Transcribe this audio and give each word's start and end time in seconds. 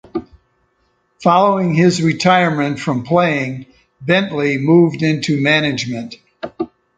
Following 1.21 1.75
his 1.75 2.01
retirement 2.01 2.79
from 2.79 3.03
playing, 3.03 3.67
Bentley 4.01 4.57
moved 4.57 5.03
into 5.03 5.39
management. 5.39 6.15